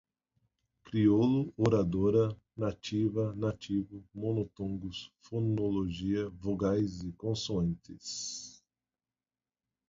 [0.85, 8.63] Crioulo, oradora, nativa, nativo, monotongos, fonologia, vogais, consoantes